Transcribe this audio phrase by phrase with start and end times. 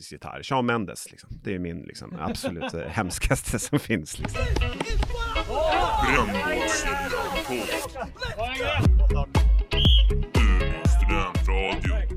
[0.00, 0.42] akustisk gitarr.
[0.42, 1.30] Shawn Mendes, liksom.
[1.42, 4.18] det är min liksom, absolut eh, hemskaste som finns.
[4.18, 4.42] Liksom.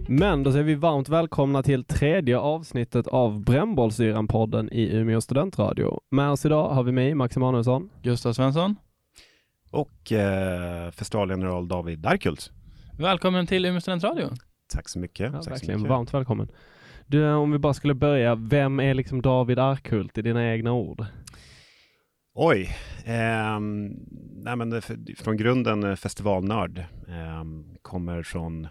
[0.08, 6.00] Men då säger vi varmt välkomna till tredje avsnittet av Brännbollsyran-podden i Umeå studentradio.
[6.12, 7.90] Med oss idag har vi mig, Max Emanuelsson.
[8.04, 8.76] Gustav Svensson.
[9.72, 12.52] Och eh, festivalgeneral David Darkult.
[12.98, 14.30] Välkommen till Umeå studentradio.
[14.74, 15.26] Tack så mycket.
[15.26, 15.90] Ja, Tack så verkligen, mycket.
[15.90, 16.48] varmt välkommen.
[17.08, 21.06] Du, om vi bara skulle börja, vem är liksom David Arkult i dina egna ord?
[22.36, 22.70] Oj,
[23.06, 23.88] ehm,
[24.44, 24.82] nej men
[25.18, 26.84] från grunden eh, festivalnörd.
[27.10, 28.68] Ehm, kommer från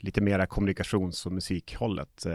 [0.00, 2.26] lite mera kommunikations och musikhållet.
[2.26, 2.32] Eh,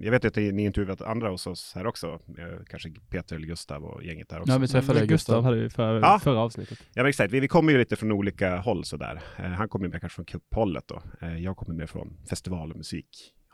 [0.00, 2.06] jag vet att ni intervjuat andra hos oss här också,
[2.38, 4.52] eh, kanske Peter eller Gustav och gänget där också.
[4.52, 5.44] Ja, vi träffade Gustav Gustav.
[5.44, 6.18] hade vi för, Ja.
[6.22, 6.78] förra avsnittet.
[6.94, 7.32] Ja, men exakt.
[7.32, 9.20] Vi, vi kommer ju lite från olika håll sådär.
[9.36, 11.02] Eh, han kommer mer kanske från cuphållet då.
[11.20, 12.78] Eh, jag kommer mer från festival och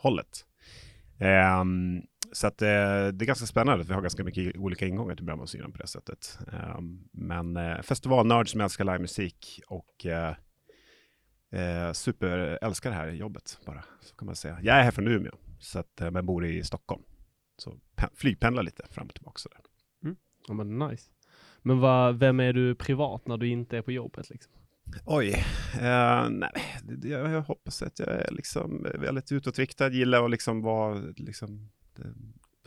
[0.05, 0.45] hållet.
[1.61, 2.69] Um, så att eh,
[3.13, 5.87] det är ganska spännande att vi har ganska mycket olika ingångar till Brännbollsyran på det
[5.87, 6.39] sättet.
[6.79, 10.35] Um, men eh, festivalnörd som älskar livemusik och eh,
[11.53, 14.59] eh, superälskar det här jobbet bara, så kan man säga.
[14.63, 17.03] Jag är här från Umeå, så att, eh, men bor i Stockholm.
[17.57, 17.79] Så
[18.15, 19.61] flygpendlar lite fram och tillbaka sådär.
[20.05, 20.17] Mm.
[20.49, 21.11] Ja, men nice.
[21.63, 24.53] Men va, vem är du privat när du inte är på jobbet liksom?
[25.05, 25.45] Oj,
[25.81, 26.51] eh, nej,
[27.03, 32.05] jag, jag hoppas att jag är liksom väldigt utåtriktad, gillar att liksom vara, liksom, eh,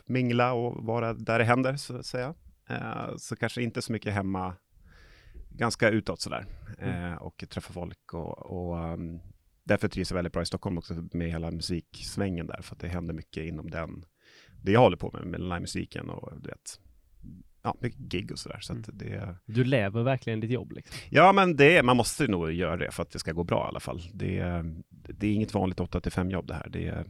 [0.06, 2.34] mingla och vara där det händer så att säga.
[2.68, 4.54] Eh, så kanske inte så mycket hemma,
[5.50, 6.46] ganska utåt sådär
[6.78, 9.20] eh, och träffa folk och, och um,
[9.64, 12.88] därför trivs jag väldigt bra i Stockholm också med hela musiksvängen där för att det
[12.88, 14.04] händer mycket inom den,
[14.62, 16.80] det jag håller på med, med livemusiken och du vet,
[17.62, 18.58] ja, mycket gig och sådär.
[18.60, 20.96] Så att det, Du lever verkligen ditt jobb liksom.
[21.10, 23.68] Ja, men det, man måste nog göra det för att det ska gå bra i
[23.68, 24.02] alla fall.
[24.14, 26.68] Det, det är inget vanligt 8-5 jobb det här.
[26.68, 27.04] Det,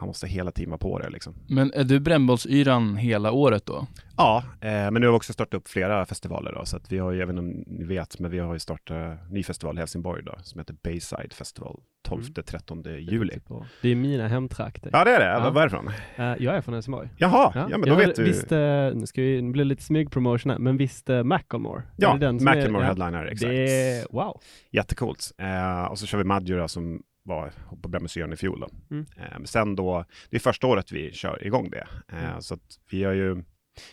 [0.00, 1.34] man måste hela tiden vara på det liksom.
[1.48, 3.86] Men är du brännbollsyran hela året då?
[4.16, 6.98] Ja, eh, men nu har vi också startat upp flera festivaler då, så att vi
[6.98, 9.78] har ju, inte om ni vet, men vi har ju startat en ny festival i
[9.78, 13.38] Helsingborg då, som heter Bayside Festival, 12-13 juli.
[13.82, 14.90] Det är mina hemtrakter.
[14.92, 15.26] Ja, det är det.
[15.26, 15.50] Ja.
[15.50, 15.88] Vad är det från?
[16.16, 17.08] Eh, jag är från Helsingborg.
[17.16, 18.24] Jaha, ja, men då jag vet du.
[18.24, 21.82] Visst, nu ska vi, nu blir det lite smygpromotion här, men visst uh, Macklemore?
[21.96, 23.50] Ja, Är som är- Macklemore ja, headliner, exakt.
[23.50, 24.40] Det är, wow.
[24.70, 25.32] Jättecoolt.
[25.38, 27.52] Eh, och så kör vi Madjura som var
[27.82, 28.60] på Brännbollsyran i fjol.
[28.60, 28.68] Då.
[28.90, 29.06] Mm.
[29.16, 31.86] Eh, sen då, det är första året vi kör igång det.
[32.12, 33.42] Eh, Så att vi har ju,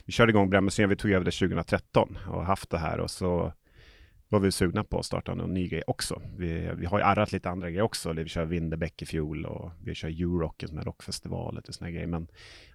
[0.05, 3.53] vi körde igång Brännbollsyran, vi tog över det 2013 och haft det här och så
[4.31, 6.21] var vi sugna på att starta någon ny grej också.
[6.37, 8.13] Vi, vi har ju arrat lite andra grejer också.
[8.13, 12.07] Vi kör Winderbäck i fjol och vi kör Eurock som är rockfestival och såna grejer.
[12.07, 12.27] Men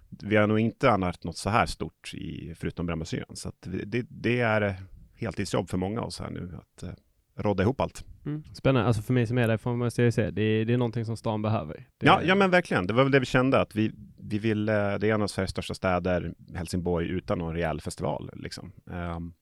[0.09, 3.35] vi har nog inte arrat något så här stort i, förutom Brännbollsyran.
[3.35, 4.75] Så att det, det är
[5.15, 6.93] heltidsjobb för många av oss här nu att eh,
[7.37, 8.05] rodda ihop allt.
[8.25, 8.43] Mm.
[8.53, 11.05] Spännande, alltså för mig som är där får man säga det är, det är någonting
[11.05, 11.87] som stan behöver.
[11.97, 12.87] Det, Ja, ja men verkligen.
[12.87, 15.51] Det var väl det vi kände att vi, vi vill, det är en av Sveriges
[15.51, 18.29] största städer, Helsingborg, utan någon rejäl festival.
[18.33, 18.71] Liksom.
[18.91, 19.33] Ehm,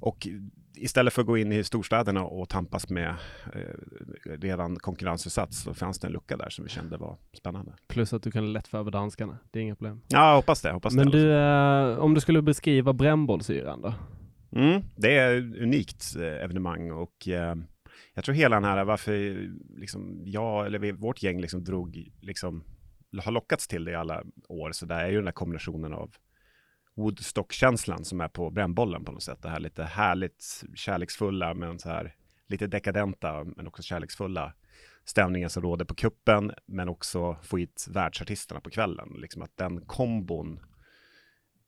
[0.00, 0.26] och
[0.76, 3.14] istället för att gå in i storstäderna och tampas med
[3.54, 3.60] eh,
[4.24, 7.72] redan konkurrensutsatt så fanns det en lucka där som vi kände var spännande.
[7.88, 10.00] Plus att du kan lätt få över danskarna, det är inga problem.
[10.08, 10.72] Ja, jag hoppas det.
[10.72, 11.18] Hoppas Men det.
[11.18, 13.94] du, eh, om du skulle beskriva brännbollsyran då?
[14.56, 17.54] Mm, det är ett unikt eh, evenemang och eh,
[18.14, 19.48] jag tror hela den här, varför
[19.80, 22.64] liksom, jag eller vi, vårt gäng liksom drog, liksom,
[23.24, 26.14] har lockats till det i alla år, så där är ju den här kombinationen av
[26.94, 29.42] Woodstock-känslan som är på brännbollen på något sätt.
[29.42, 32.14] Det här lite härligt kärleksfulla, men så här
[32.48, 34.52] lite dekadenta, men också kärleksfulla
[35.04, 39.08] stämningen som råder på kuppen, men också få hit världsartisterna på kvällen.
[39.16, 40.60] Liksom att den kombon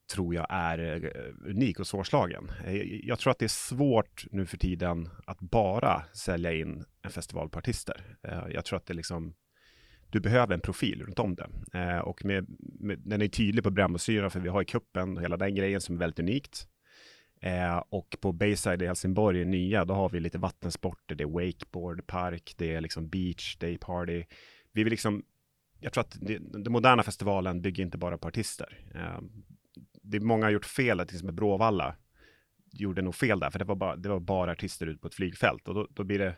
[0.09, 2.51] tror jag är eh, unik och svårslagen.
[2.65, 7.11] Eh, jag tror att det är svårt nu för tiden att bara sälja in en
[7.11, 8.17] festival på artister.
[8.23, 9.33] Eh, jag tror att det liksom,
[10.09, 11.49] du behöver en profil runt om det.
[12.01, 15.37] Och med, med, den är tydlig på Brännbollsyran, för vi har i kuppen och hela
[15.37, 16.67] den grejen som är väldigt unikt.
[17.89, 22.07] Och på Bayside i Helsingborg, i nya, då har vi lite vattensporter, det är wakeboard,
[22.07, 24.23] park, det är liksom beach, day party.
[24.71, 25.23] Vi vill liksom,
[25.79, 28.77] jag tror att den moderna festivalen bygger inte bara på artister.
[30.09, 31.95] Det är många har gjort fel, till exempel Bråvalla
[32.71, 35.15] gjorde nog fel där, för det var bara, det var bara artister ute på ett
[35.15, 36.35] flygfält och då, då blir det,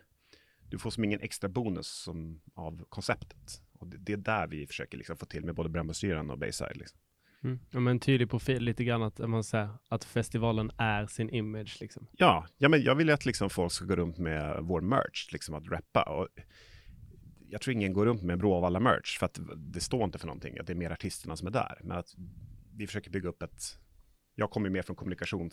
[0.69, 3.61] du får som ingen extra bonus som, av konceptet.
[3.73, 6.77] Och det, det är där vi försöker liksom få till med både Brännbollsyran och Bayside.
[6.77, 6.99] Liksom.
[7.43, 7.59] Mm.
[7.69, 11.77] Ja, men en tydlig profil, lite grann att man säger att festivalen är sin image
[11.81, 12.07] liksom.
[12.11, 15.29] Ja, ja men jag vill ju att liksom folk ska gå runt med vår merch,
[15.31, 16.03] liksom att rappa.
[16.03, 16.27] Och
[17.49, 20.67] jag tror ingen går runt med Bråvalla-merch, för att det står inte för någonting, att
[20.67, 21.79] det är mer artisterna som är där.
[21.83, 22.15] Men att
[22.77, 23.61] vi försöker bygga upp ett,
[24.35, 25.49] jag kommer ju mer från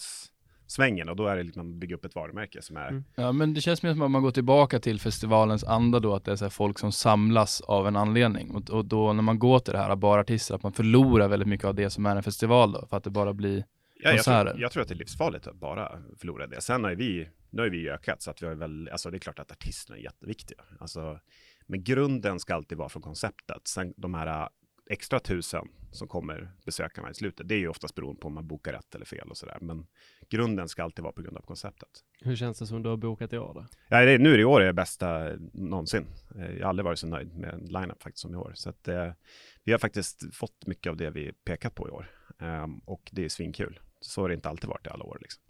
[0.67, 3.05] svängen och då är det liksom att bygga upp ett varumärke som är Mm.
[3.15, 6.25] Ja, men det känns mer som att man går tillbaka till festivalens anda då, att
[6.25, 8.51] det är så här folk som samlas av en anledning.
[8.51, 11.49] Och, och då när man går till det här, bara artister, att man förlorar väldigt
[11.49, 13.65] mycket av det som är en festival då, för att det bara blir
[14.01, 14.51] Ja, jag, konserter.
[14.51, 16.61] tror, jag tror att det är livsfarligt att bara förlora det.
[16.61, 19.19] Sen har vi, nu har vi ökat så att vi har väl, alltså det är
[19.19, 20.59] klart att artisterna är jätteviktiga.
[20.81, 21.21] Alltså,
[21.67, 23.69] men grunden ska alltid vara från konceptet.
[23.69, 24.49] Sen de här äh,
[24.91, 28.47] extra tusen som kommer besökarna i slutet, det är ju oftast beroende på om man
[28.47, 29.59] bokar rätt eller fel och sådär.
[29.61, 29.87] Men
[30.31, 31.89] grunden ska alltid vara på grund av konceptet.
[32.21, 33.67] Hur känns det som du har bokat i år då?
[33.89, 36.05] Ja, det, nu är det i år det bästa någonsin.
[36.37, 38.53] Eh, Jag har aldrig varit så nöjd med en lineup faktiskt som i år.
[38.55, 39.13] Så att, eh,
[39.65, 42.11] vi har faktiskt fått mycket av det vi pekat på i år.
[42.41, 43.81] Ehm, och det är svinkul.
[44.01, 45.19] Så har det inte alltid varit i alla år.
[45.21, 45.43] Liksom.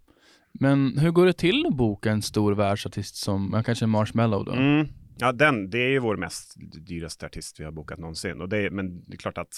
[0.53, 4.53] Men hur går det till att boka en stor världsartist som, kanske Marshmello då?
[4.53, 4.87] Mm.
[5.21, 6.55] Ja, den, det är ju vår mest
[6.87, 8.41] dyraste artist vi har bokat någonsin.
[8.41, 9.55] Och det, är- men det är klart att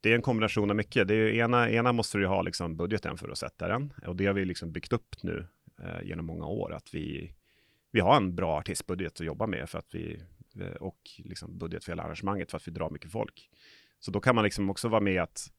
[0.00, 1.08] det är en kombination av mycket.
[1.08, 3.92] Det är ju ena, ena måste du ju ha liksom budgeten för att sätta den.
[4.06, 5.46] Och det har vi liksom byggt upp nu
[5.82, 6.74] eh, genom många år.
[6.74, 7.34] Att vi,
[7.90, 10.22] vi har en bra artistbudget att jobba med för att vi,
[10.60, 13.50] eh, och liksom budget för hela arrangemanget för att vi drar mycket folk.
[13.98, 15.52] Så då kan man liksom också vara med att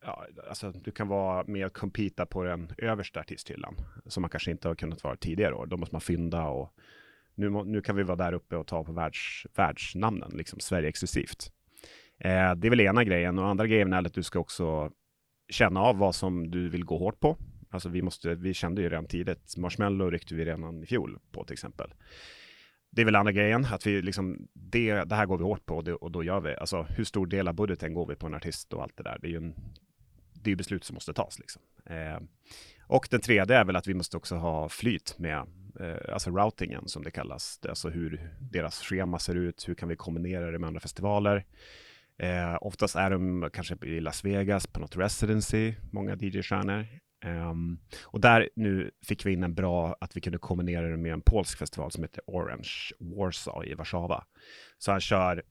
[0.00, 4.50] Ja, alltså du kan vara med och competa på den översta artisthyllan som man kanske
[4.50, 5.66] inte har kunnat vara tidigare år.
[5.66, 6.72] Då måste man fynda och
[7.34, 11.52] nu, nu kan vi vara där uppe och ta på världs, världsnamnen, liksom Sverige exklusivt.
[12.18, 14.90] Eh, det är väl ena grejen och andra grejen är att du ska också
[15.48, 17.36] känna av vad som du vill gå hårt på.
[17.70, 21.44] Alltså vi måste, vi kände ju redan tidigt, Marshmallow ryckte vi redan i fjol på
[21.44, 21.94] till exempel.
[22.90, 25.76] Det är väl andra grejen, att vi liksom, det, det här går vi hårt på
[25.76, 28.26] och, det, och då gör vi, alltså hur stor del av budgeten går vi på
[28.26, 29.18] en artist och allt det där.
[29.20, 29.54] Det är ju en,
[30.32, 31.62] det är beslut som måste tas liksom.
[31.86, 32.20] Eh,
[32.86, 35.38] och den tredje är väl att vi måste också ha flyt med
[35.80, 37.58] eh, alltså routingen som det kallas.
[37.58, 41.44] Det Alltså hur deras schema ser ut, hur kan vi kombinera det med andra festivaler.
[42.18, 46.86] Eh, oftast är de kanske i Las Vegas på något residency, många DJ-stjärnor.
[47.24, 50.96] Um, ehm, och där nu fick vi in en bra, att vi kunde kombinera det
[50.96, 54.24] med en polsk festival som heter Orange Warsaw i Warszawa.
[54.78, 55.42] Så han kör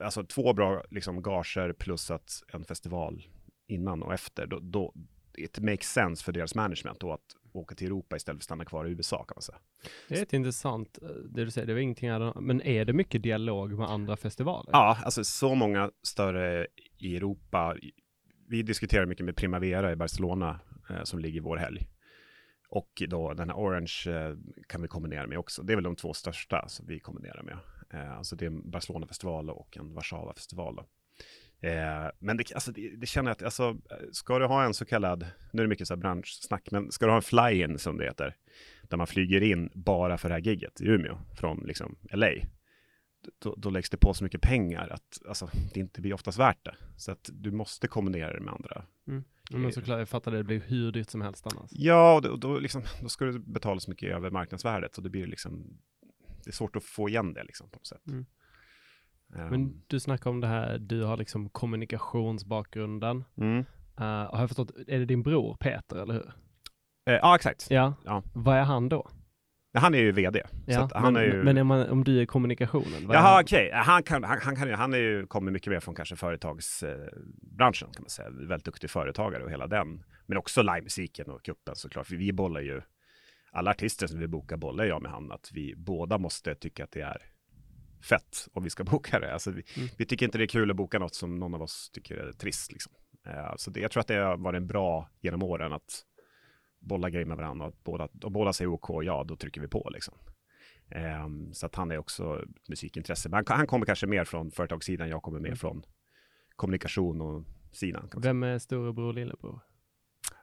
[0.00, 3.26] alltså två bra liksom gager plus att en festival
[3.68, 4.46] innan och efter.
[4.46, 4.94] Då, då
[5.38, 8.64] it makes sense för deras management då att åka till Europa istället för att stanna
[8.64, 9.58] kvar i USA kan man säga.
[10.08, 12.92] Det är ett intressant, eh, det du säger, det var ingenting annat, men är det
[12.92, 14.70] mycket dialog med andra festivaler?
[14.72, 16.66] Ja, alltså så många större
[16.98, 17.76] i Europa.
[18.48, 20.60] Vi diskuterar mycket med Primavera i Barcelona
[20.90, 21.86] eh, som ligger vår helg.
[22.68, 24.36] Och då den här Orange eh,
[24.68, 25.62] kan vi kombinera med också.
[25.62, 27.58] Det är väl de två största som vi kombinerar med.
[27.92, 30.80] Eh, alltså det är en Barcelona-festival och en Warszawa-festival.
[31.62, 33.76] Eh, men det, alltså, det, det känner jag att, alltså,
[34.12, 37.06] ska du ha en så kallad, nu är det mycket så här branschsnack, men ska
[37.06, 38.36] du ha en fly-in som det heter,
[38.82, 42.30] där man flyger in bara för det här gigget i Umeå från liksom LA,
[43.38, 46.64] då, då läggs det på så mycket pengar att alltså, det inte blir oftast värt
[46.64, 46.74] det.
[46.96, 48.84] Så att du måste kombinera det med andra.
[49.50, 51.70] Men såklart, jag fattar det, det blir hur dyrt som helst annars.
[51.72, 55.10] Ja, och då, då, liksom, då ska du betala så mycket över marknadsvärdet och det
[55.10, 55.78] blir liksom,
[56.44, 58.06] det är svårt att få igen det liksom på något sätt.
[58.06, 58.26] Mm.
[59.36, 63.24] Ehm, Men du snackar om det här, du har liksom kommunikationsbakgrunden.
[63.36, 63.64] mm.
[64.00, 66.32] Uh, har jag förstått, är det din bror Peter, eller hur?
[67.10, 67.66] Eh, ja, exakt.
[67.70, 67.94] Ja.
[68.04, 68.22] Ja.
[68.34, 69.08] Vad är han då?
[69.74, 70.42] Han är ju vd.
[70.66, 71.42] Ja, att han men, är ju...
[71.42, 73.08] men är man, om du är kommunikationen?
[73.08, 73.42] Jaha, han?
[73.42, 73.70] okej.
[73.74, 78.02] Han, kan, han, han, kan, han är ju, kommer mycket mer från kanske företagsbranschen kan
[78.02, 78.30] man säga.
[78.30, 80.04] Väldigt duktig företagare och hela den.
[80.26, 82.06] Men också livemusiken och kuppen såklart.
[82.06, 82.82] För vi bollar ju,
[83.52, 86.92] alla artister som vi bokar bollar jag med han att vi båda måste tycka att
[86.92, 87.22] det är
[88.02, 89.32] fett om vi ska boka det.
[89.32, 89.88] Alltså vi, Mm.
[89.98, 92.32] vi tycker inte det är kul att boka något som någon av oss tycker är
[92.32, 92.72] trist.
[92.72, 92.92] Liksom.
[93.26, 96.02] Eh, så det, jag tror att det har varit en bra genom åren att
[96.80, 99.90] bolla grejer med varandra att båda, och båda säger OK, ja, då trycker vi på
[99.92, 100.14] liksom.
[100.90, 103.28] Ehm, så att han är också musikintresse.
[103.28, 105.56] Men han, han kommer kanske mer från företagssidan, jag kommer mer Mm.
[105.56, 105.82] från
[106.56, 108.10] kommunikation och sidan.
[108.16, 109.60] Vem är storebror och lillebror?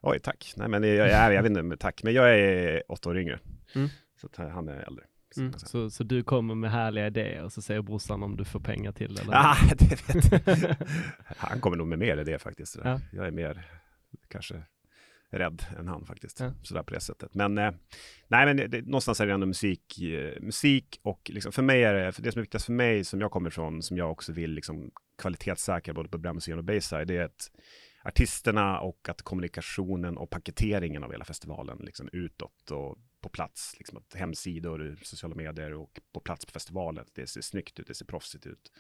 [0.01, 0.54] Oj, tack.
[0.58, 2.04] Nej, men jag, jag, jag vet inte, men tack.
[2.04, 3.39] Men jag är åtta år yngre.
[3.75, 3.88] Mm.
[4.22, 5.04] Så han är äldre.
[5.31, 5.53] Så Mm.
[5.53, 8.91] Så, så du kommer med härliga idéer och så säger brorsan om du får pengar
[8.91, 9.21] till det?
[9.21, 9.33] Eller?
[9.36, 10.79] Ah, det vet.
[11.38, 12.77] Han kommer nog med mer i det faktiskt.
[12.83, 13.00] Ja.
[13.12, 13.65] Jag är mer
[14.27, 14.63] kanske
[15.31, 16.39] rädd än han faktiskt.
[16.39, 16.53] Ja.
[16.63, 17.36] Sådär på det sättet.
[17.36, 17.71] Men eh,
[18.27, 21.93] nej, men det, någonstans är det ändå musik, eh, musik och liksom, för mig är
[21.93, 24.33] det, för det som är viktigast för mig som jag kommer ifrån, som jag också
[24.33, 27.51] vill liksom kvalitetssäkra både på Brännmuseum och Bayside, det är att
[28.03, 33.98] artisterna och att kommunikationen och paketeringen av hela festivalen liksom utåt och på plats, liksom
[33.98, 38.06] att hemsidor, sociala medier och på plats på festivalen, det ser snyggt ut, det ser
[38.06, 38.72] proffsigt ut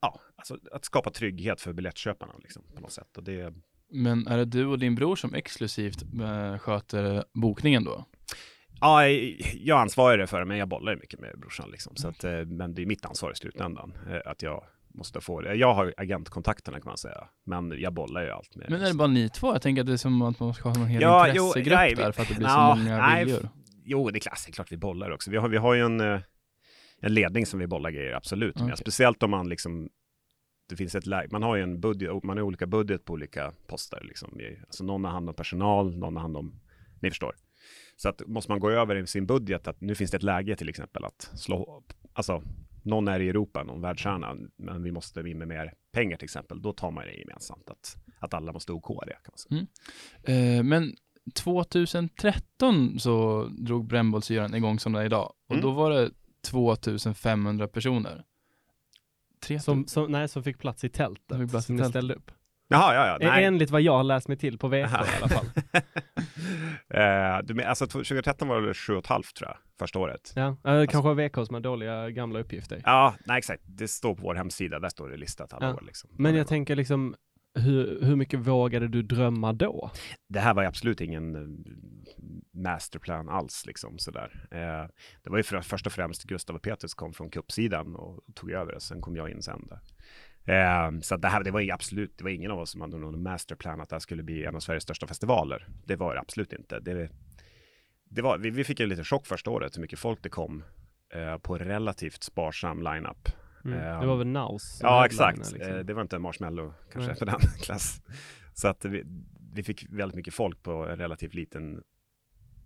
[0.00, 3.16] ja, alltså att skapa trygghet för biljettköparna liksom, på något sätt.
[3.16, 3.54] Och det,
[3.88, 8.04] Men är det du och din bror som exklusivt eh, sköter bokningen då?
[8.80, 9.06] ja,
[9.54, 11.96] jag ansvarar för det, men jag bollar ju mycket med brorsan liksom.
[11.96, 14.64] Så att, eh, men det är mitt ansvar i slutändan, eh, att jag
[14.96, 15.54] måste få det.
[15.54, 18.94] Jag har agentkontakterna kan man säga, men jag bollar ju allt med Men är det
[18.94, 19.52] bara ni två?
[19.52, 21.76] Jag tänker att det är som att man ska ha en hel Ja, jo, intressegrupp
[21.78, 23.48] nej, vi- där för att det blir Ja, så många nej, viljor.
[23.84, 25.30] Jo, det är är klart vi bollar också.
[25.30, 26.20] Vi har, vi har ju en, eh,
[27.00, 28.54] en ledning som vi bollar grejer, absolut.
[28.56, 28.64] med.
[28.64, 28.76] Okej.
[28.76, 29.88] Speciellt om man liksom,
[30.68, 33.52] det finns ett läge, man har ju en budget, man har olika budget på olika
[33.66, 34.00] poster.
[34.04, 34.40] Liksom.
[34.66, 36.60] Alltså någon har hand om personal, någon har hand om,
[37.02, 37.34] ni förstår.
[37.96, 40.56] Så att måste man gå över i sin budget, att nu finns det ett läge
[40.56, 42.42] till exempel att slå, alltså
[42.86, 46.62] någon är i Europa, någon världsstjärna, men vi måste in med mer pengar till exempel,
[46.62, 49.66] då tar man det gemensamt, att, att alla måste OK det kan man
[50.24, 50.56] säga.
[50.58, 50.96] Eh, men
[51.34, 55.32] 2013 så drog brännbollsyran igång som det är idag.
[55.46, 55.62] Och Mm.
[55.62, 56.10] då var det
[56.42, 58.24] 2500 personer.
[59.40, 61.82] 3 Som, som, nej, som fick plats i tältet, Som fick plats i som ni
[61.82, 61.92] tältet.
[61.92, 62.30] ställde upp.
[62.68, 63.44] Jaha, ja, ja, nej.
[63.44, 64.82] Enligt vad jag har läst mig till på VK i
[65.22, 65.46] alla fall.
[66.88, 70.32] eh, du, men, alltså 2013 var det 7,5 tror jag, första året.
[70.36, 72.80] Ja, eh, det kanske VK som har dåliga gamla uppgifter.
[72.84, 73.62] Ja, nej exakt.
[73.66, 75.74] Det står på vår hemsida, där står det listat alla Ja.
[75.74, 75.82] år.
[75.86, 76.10] Liksom.
[76.18, 77.14] Men jag tänker liksom,
[77.54, 79.90] hur, hur mycket vågade du drömma då?
[80.28, 81.40] Det här var absolut ingen eh,
[82.62, 84.46] masterplan alls, liksom sådär.
[84.50, 84.90] Eh,
[85.22, 88.50] det var ju för, först och främst Gustav och Petrus kom från kuppsidan och tog
[88.50, 89.78] över det, sen kom jag in sen där.
[90.46, 92.80] Eh, så att det här, det var ju absolut, det var ingen av oss som
[92.80, 95.68] hade någon masterplan att det här skulle bli en av Sveriges största festivaler.
[95.84, 96.80] Det var det absolut inte.
[96.80, 97.10] Det,
[98.04, 100.64] det var, vi, vi fick ju lite chock första året hur mycket folk det kom
[101.14, 103.28] eh, på relativt sparsam lineup.
[103.64, 104.00] Mm.
[104.00, 104.78] Det var väl Naus?
[104.82, 105.38] Ja, exakt.
[105.38, 105.60] liksom.
[105.60, 107.18] Eh, Det var inte Marshmallow kanske Nej.
[107.18, 108.02] för den klass.
[108.54, 109.04] Så att vi,
[109.52, 111.82] vi fick väldigt mycket folk på en relativt liten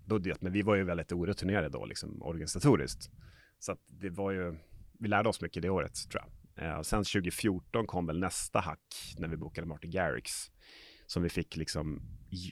[0.05, 3.11] budget, men vi var ju väldigt orutinerade då, liksom organisatoriskt.
[3.59, 4.57] Så att det var ju,
[4.99, 6.40] vi lärde oss mycket det året tror jag.
[6.61, 10.51] Eh, sen 2014 kom väl nästa hack när vi bokade Martin Garrix.
[11.07, 12.03] Som vi fick liksom,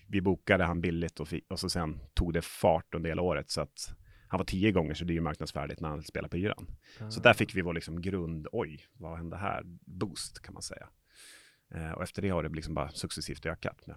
[0.09, 3.51] vi bokade han billigt och, fick, och så sen tog det fart under hela året
[3.51, 3.95] så att
[4.29, 6.67] han var tio gånger så dyr marknadsvärdet när han spelade på yran.
[7.11, 9.63] Så där fick vi vår liksom grund, oj, vad hände här?
[9.87, 10.89] Boost kan man säga.
[11.75, 13.87] Eh, och efter det har det liksom bara successivt ökat.
[13.87, 13.97] Med.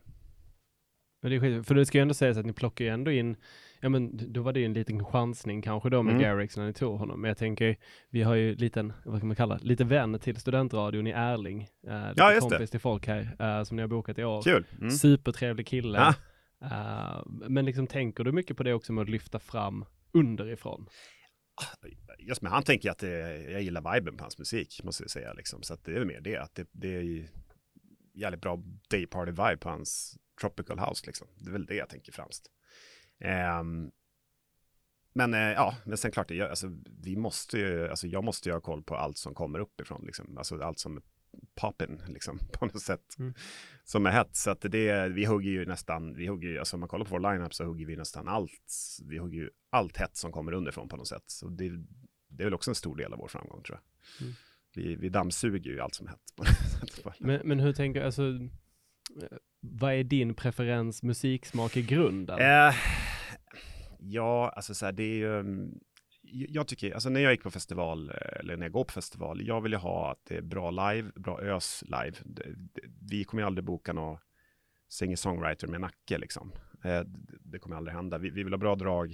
[1.22, 3.12] Men det är skit, för det ska ju ändå sägas att ni plockar ju ändå
[3.12, 3.36] in,
[3.80, 6.24] ja men då var det ju en liten chansning kanske då med Mm.
[6.24, 7.22] Garrix när ni tog honom.
[7.22, 7.78] Men jag tänker,
[8.10, 11.60] vi har ju liten, vad kan man kalla det, lite vän till studentradion i Erling.
[11.60, 12.56] Lite Ja, just det.
[12.56, 14.42] kompis till folk här eh, som ni har bokat i år.
[14.42, 14.66] Kul!
[14.78, 14.92] Mm.
[14.92, 15.98] Supertrevlig kille.
[15.98, 16.13] Ja.
[16.68, 20.88] Eh, men liksom tänker du mycket på det också med att lyfta fram underifrån?
[22.20, 25.10] Just med han tänker jag att det, jag gillar viben på hans musik, måste jag
[25.10, 25.34] säga.
[25.34, 25.63] Liksom.
[25.63, 27.25] Så att det är mer det, att det, det är
[28.13, 31.05] jävligt bra day party vibe på hans tropical house.
[31.05, 31.27] Liksom.
[31.36, 32.51] Det är väl det jag tänker främst.
[33.19, 33.91] Ehm,
[35.13, 36.67] men eh, ja, men sen klart, jag, alltså,
[37.03, 40.38] vi måste ju, alltså, jag måste ju ha koll på allt som kommer uppifrån, liksom.
[40.38, 41.03] alltså allt som är
[41.55, 43.33] poppin, liksom, på något sätt, Mm.
[43.83, 44.36] som är hett.
[44.36, 47.12] Så att det, vi hugger ju nästan, vi hugger ju, alltså om man kollar på
[47.12, 48.71] vår lineup så hugger vi nästan allt,
[49.10, 51.24] vi hugger ju allt hett som kommer underifrån på något sätt.
[51.27, 51.69] Så det,
[52.27, 54.21] det är väl också en stor del av vår framgång tror jag.
[54.21, 54.33] Mm.
[54.75, 57.19] Vi, vi dammsuger ju allt som är hett.
[57.19, 58.24] Men, men hur tänker, alltså,
[59.62, 62.39] vad är din preferens musiksmak i grunden?
[62.39, 62.75] Eh,
[64.00, 65.80] ja, alltså så här, det är ju, mm,
[66.24, 69.41] jag tycker, alltså när jag gick på festival, eh, eller när jag går på festival,
[69.48, 72.18] jag vill ju ha att det är bra live, bra ös live.
[73.10, 74.18] Vi kommer ju aldrig boka någon
[74.89, 76.51] singer-songwriter med nacke liksom.
[76.84, 77.01] Eh,
[77.39, 78.18] det- kommer aldrig hända.
[78.18, 79.12] Vi, vi vill ha bra drag.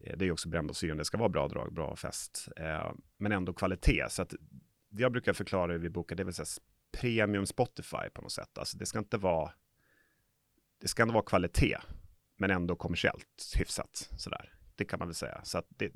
[0.00, 2.48] Eh, det är ju också syren, det ska vara bra drag, bra fest.
[3.18, 4.06] Men ändå kvalitet.
[4.10, 4.34] Så att
[4.90, 6.46] jag brukar förklara hur vi bokar, det vill säga
[7.00, 8.58] premium Spotify på något sätt.
[8.58, 9.52] Alltså det ska inte vara,
[10.80, 11.78] det ska ändå vara kvalitet
[12.38, 14.52] men ändå kommersiellt hyfsat sådär.
[14.76, 15.40] Det kan man väl säga.
[15.44, 15.92] Så att det,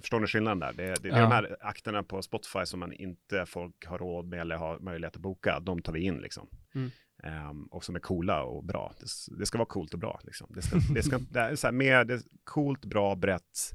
[0.00, 0.72] förstår ni skillnaden där?
[0.72, 4.28] Det, det, det är de här akterna på Spotify som man inte folk har råd
[4.28, 6.48] med eller har möjlighet att boka, de tar vi in liksom.
[6.74, 6.90] Mm.
[7.22, 8.94] Ehm, och som är coola och bra.
[9.00, 10.46] Det, det ska vara coolt och bra liksom.
[10.50, 13.72] Det, ska, det, ska, det är så här mer det är coolt, bra, brett,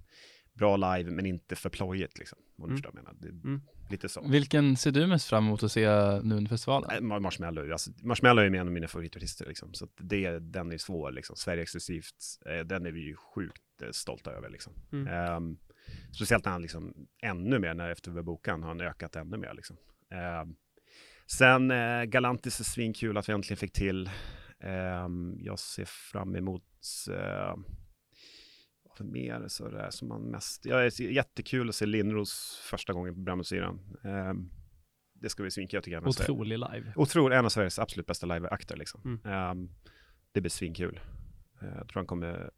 [0.54, 2.40] bra live, men inte för plojigt liksom.
[2.58, 2.82] Om Mm.
[2.94, 3.16] menar.
[3.44, 3.62] Mm.
[3.90, 4.28] Lite så.
[4.28, 5.86] Vilken ser du mest fram emot att se
[6.24, 6.90] nu under festivalen?
[7.12, 9.74] Mar- Marshmallow, alltså, Marshmallow är en av mina favoritartister liksom.
[9.74, 11.36] Så det, den är svår liksom.
[11.36, 14.74] Sverige exklusivt, eh, den är vi ju sjukt eh, stolta över liksom.
[14.92, 15.08] Mm.
[15.08, 15.58] Ehm,
[16.16, 16.94] speciellt när han liksom
[17.24, 19.78] ännu mer, när efter bokan har han ökat ännu mer liksom.
[20.12, 20.56] Ehm,
[21.28, 24.10] sen eh, Galantis är svinkul att vi äntligen fick till.
[24.60, 26.64] Ehm, jag ser fram emot
[27.06, 27.56] för
[29.04, 32.94] mer så det är som man mest, ja, det är jättekul att se Lindros första
[32.94, 33.98] gången på Brännbollsyran.
[34.04, 34.50] Ehm,
[35.14, 36.94] det ska bli svinkul, jag tycker Sverige- Otrolig live.
[36.96, 39.02] Otroligt, en av Sveriges absolut bästa liveakter liksom.
[39.06, 39.34] Mm.
[39.34, 39.70] Ehm,
[40.32, 41.00] det blir svinkul.
[41.64, 42.52] Uh, jag tror han kommer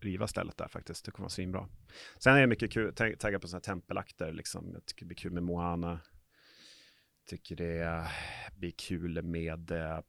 [0.00, 1.04] riva stället där faktiskt.
[1.04, 1.68] Det kommer vara svinbra.
[2.18, 4.70] Sen är det mycket kul, tag- taggad på sådana här tempelakter liksom.
[4.72, 6.00] Jag tycker det blir kul med Moana.
[7.26, 8.08] Tycker det
[8.56, 10.02] blir kul med, uh, ja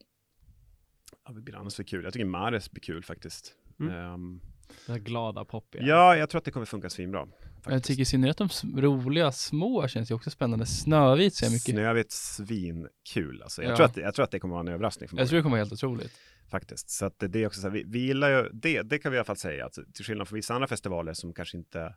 [1.25, 2.04] vad blir det annars för kul?
[2.04, 3.56] Jag tycker Mares blir kul faktiskt.
[3.80, 3.94] Mm.
[3.96, 4.42] Ehm,
[4.88, 5.84] Här glada poppiga.
[5.84, 7.27] ja, jag tror att det kommer funka svinbra.
[7.65, 8.50] Jag tycker i synnerhet de
[8.82, 10.65] roliga små känns ju också spännande.
[10.65, 11.65] Snövit ser jag mycket.
[11.75, 13.63] Snövit svinkul alltså.
[13.63, 13.75] Jag, Ja.
[13.75, 15.44] tror att, jag tror att det kommer vara en överraskning för Jag tror många, det
[15.44, 16.12] kommer vara helt otroligt.
[16.51, 16.89] faktiskt.
[16.89, 19.12] Så att det, det är också så här, vi, vi gillar ju det, det kan
[19.12, 21.96] vi i alla fall säga, att till skillnad från vissa andra festivaler som kanske inte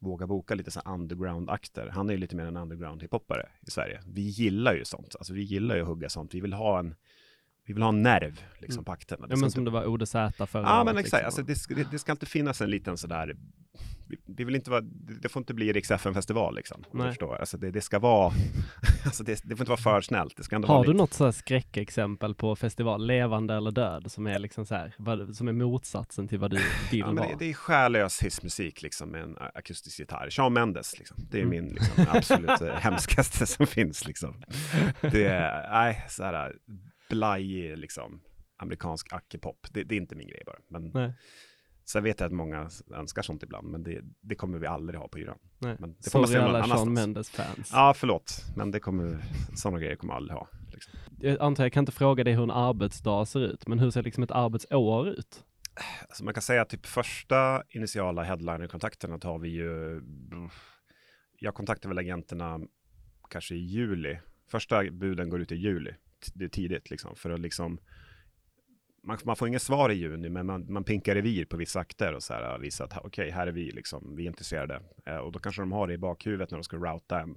[0.00, 1.88] vågar boka lite så här underground-akter.
[1.92, 4.00] Han är ju lite mer en underground hiphoppare i Sverige.
[4.06, 6.34] Vi gillar ju sånt, alltså vi gillar ju att hugga sånt.
[6.34, 6.94] Vi vill ha en,
[7.66, 8.84] vi vill ha en nerv liksom Mm.
[8.84, 9.26] på akterna.
[9.30, 11.26] Ja men inte- som det var ODZ förra Ja men exakt, liksom.
[11.26, 13.36] alltså, det, ska- det, ska alltid finnas en liten sådär,
[14.08, 14.80] vi, vi vill inte vara,
[15.20, 16.84] det, får inte bli riks festival liksom.
[16.92, 17.36] Förstår.
[17.36, 18.32] Alltså, det, det ska vara,
[19.04, 20.36] alltså, det, det får inte vara för snällt.
[20.36, 23.70] Det ska ändå vara Har du lite, något så här skräckexempel på festival, levande eller
[23.70, 26.56] död, som är liksom så här, vad, som är motsatsen till vad du
[26.90, 27.28] vill Ja, vara?
[27.38, 30.30] det, är själlös hissmusik liksom med en akustisk gitarr.
[30.30, 31.16] Shawn Mendes liksom.
[31.30, 31.50] Det är Mm.
[31.64, 34.42] min liksom, absolut eh, hemskaste som finns liksom.
[35.00, 36.52] Det är, nej, så här
[37.08, 38.20] blajig liksom
[38.56, 39.66] amerikansk ackepop.
[39.70, 40.58] Det, det är inte min grej bara.
[40.68, 41.12] Men Nej.
[41.84, 45.08] sen vet jag att många önskar sånt ibland, men det, det kommer vi aldrig ha
[45.08, 45.38] på yran.
[45.58, 45.76] Nej.
[45.78, 46.92] Men det får man se Sorry alla Sean.
[46.92, 47.70] Mendes-fans.
[47.72, 49.18] Ja, förlåt, men det kommer,
[49.54, 50.48] sådana grejer kommer jag aldrig ha.
[50.72, 50.92] Liksom.
[51.20, 54.02] Jag antar jag kan inte fråga dig hur en arbetsdag ser ut, men hur ser
[54.02, 55.44] liksom ett arbetsår ut?
[56.02, 60.00] Alltså man kan säga att typ första initiala headliner-kontakterna tar vi ju,
[61.38, 62.60] jag kontaktar väl agenterna
[63.30, 64.18] kanske i juli.
[64.50, 65.94] Första buden går ut i juli,
[66.34, 67.78] det tidigt liksom, för att liksom
[69.02, 72.12] man, man får inget svar i juni, men man, man pinkar revir på vissa akter
[72.14, 74.82] och så här, visar att okej, här är vi, liksom, vi är intresserade.
[75.06, 77.36] Eh, och då kanske de har det i bakhuvudet när de ska routa en,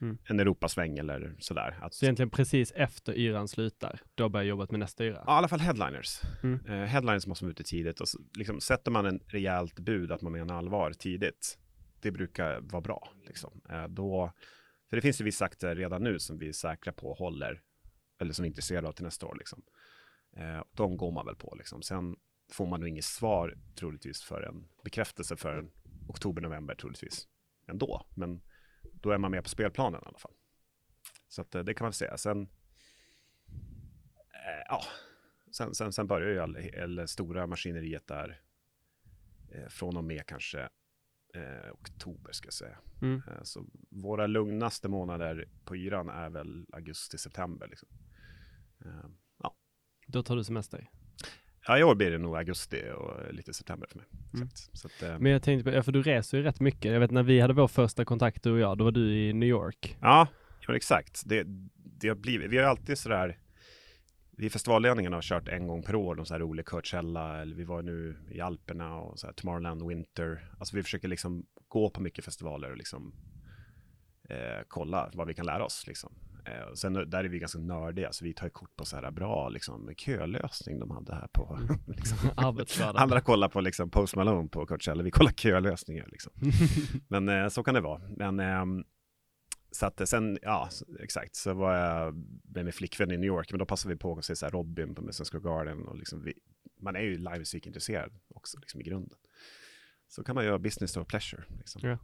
[0.00, 0.18] Mm.
[0.24, 1.78] en Europasväng eller sådär.
[1.80, 5.22] Att, Så egentligen precis efter yran slutar, då börjar jobbet med nästa yra?
[5.26, 6.20] Ja, i alla fall headliners.
[6.42, 6.60] Mm.
[6.66, 10.22] Eh, headliners måste vara ute tidigt och så, liksom, sätter man en rejält bud att
[10.22, 11.58] man menar allvar tidigt,
[12.00, 13.08] det brukar vara bra.
[13.26, 13.60] Liksom.
[13.70, 14.32] Eh, då,
[14.90, 17.60] för det finns ju vissa akter redan nu som vi är säkra på håller,
[18.18, 19.36] eller som är intresserade av till nästa år.
[19.38, 19.62] Liksom.
[20.36, 21.54] Eh, de går man väl på.
[21.58, 21.82] Liksom.
[21.82, 22.16] Sen
[22.52, 25.70] får man nog inget svar troligtvis för en bekräftelse för en
[26.08, 27.28] oktober, november troligtvis
[27.66, 28.06] ändå.
[28.14, 28.42] Men
[28.92, 30.34] då är man med på spelplanen i alla fall.
[31.28, 32.16] Så att, eh, det kan man säga.
[32.16, 32.42] Sen,
[34.32, 34.82] eh, ja,
[35.52, 38.40] sen, sen, sen börjar ju all, eller stora maskineriet där
[39.52, 40.68] eh, från och med kanske
[41.34, 42.78] eh, oktober ska jag säga.
[43.02, 43.22] Mm.
[43.28, 47.68] Eh, så våra lugnaste månader på yran är väl augusti, september.
[47.68, 47.88] Liksom.
[48.84, 49.50] Eh,
[50.06, 50.90] Då tar du semester?
[51.66, 54.06] ja, i år blir det nog augusti och lite september för mig.
[54.34, 54.46] Mm.
[54.46, 54.78] Exakt.
[54.78, 56.92] Så att, eh, Men jag tänkte på, ja, för du reser ju rätt mycket.
[56.92, 59.32] Jag vet när vi hade vår första kontakt du och jag, då var du i
[59.32, 59.96] New York.
[60.00, 60.28] Ja,
[60.60, 61.22] ja men exakt.
[61.26, 61.44] Det,
[61.76, 63.38] det har blivit, vi har alltid sådär,
[64.30, 67.64] vi festivalledningen har kört en gång per år, någon sån här rolig Coachella, eller vi
[67.64, 70.54] var nu i Alperna och så här Tomorrowland Winter.
[70.58, 73.14] Alltså vi försöker liksom gå på mycket festivaler och liksom
[74.28, 76.12] eh, kolla vad vi kan lära oss liksom.
[76.46, 79.48] Eh, sen där är vi ganska nördiga, så vi tar kort på så här bra
[79.48, 82.18] liksom kölösning de hade här på liksom.
[82.36, 82.98] Arbetsskada.
[82.98, 86.32] Andra kollar på liksom Post Malone på Coachella, vi kollar kölösningar liksom.
[87.08, 88.02] Men eh, så kan det vara.
[88.16, 88.84] Men ehm,
[89.70, 90.68] så att eh, sen, ja,
[91.00, 94.18] exakt, så var jag med min flickvän i New York, men då passade vi på
[94.18, 96.34] att se så här Robin på Madison Square Garden och liksom vi,
[96.80, 99.18] man är ju livemusikintresserad också liksom i grunden.
[100.08, 101.44] Så kan man göra business a pleasure.
[101.58, 101.80] Liksom.
[101.84, 101.98] Ja.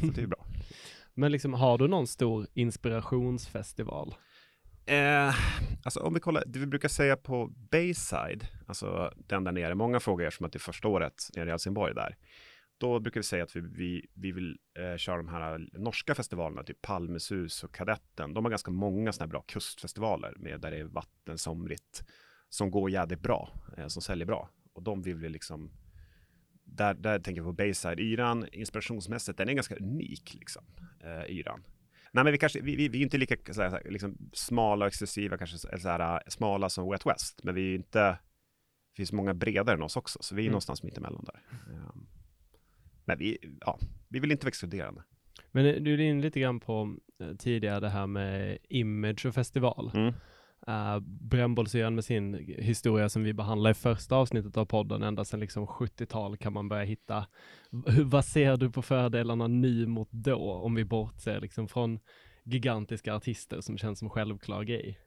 [0.00, 0.46] Så det är ju bra.
[1.18, 4.14] Men liksom, har du någon stor inspirationsfestival?
[4.86, 5.34] Eh,
[5.84, 10.00] alltså om vi kollar, det vi brukar säga på Bayside, alltså den där nere, många
[10.00, 12.16] frågar er som att det är första året nere i Helsingborg där.
[12.78, 16.62] Då brukar vi säga att vi, vi, vi vill eh, köra de här norska festivalerna,
[16.62, 18.34] typ Palmesus och Kadetten.
[18.34, 22.04] De har ganska många sådana här bra kustfestivaler med där det är vatten somrigt
[22.48, 24.50] som går jädrigt bra, eh, som säljer bra.
[24.72, 25.70] Och de vill vi liksom,
[26.66, 28.00] där, där tänker jag på Bayside.
[28.00, 30.64] Yran inspirationsmässigt, den är ganska unik liksom,
[31.00, 31.62] eh, Yran.
[32.12, 34.88] Nej, men vi kanske, vi, vi, vi är inte lika så här, liksom, smala och
[34.88, 39.34] exklusiva, kanske så här, smala som Wet West, men vi är inte, det finns många
[39.34, 40.52] bredare än oss också, så vi är Mm.
[40.52, 41.40] någonstans mitt emellan där.
[41.72, 42.06] Um,
[43.04, 45.02] men vi, ja, vi vill inte vara exkluderande.
[45.52, 49.34] Men eh, du är inne lite grann på eh, tidigare det här med image och
[49.34, 49.90] festival.
[49.94, 50.14] Mm.
[50.68, 55.40] Uh, Brännbollsyran med sin historia som vi behandlar i första avsnittet av podden, ända sedan
[55.40, 57.26] liksom 70-tal kan man börja hitta.
[58.04, 61.98] Vad ser du på fördelarna nu mot då, om vi bortser liksom från
[62.44, 64.98] gigantiska artister som känns som självklar grej?